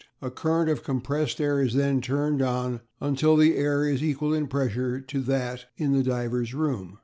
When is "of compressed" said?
0.67-1.39